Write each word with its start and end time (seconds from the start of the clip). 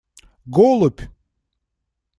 Голубь! 0.55 1.01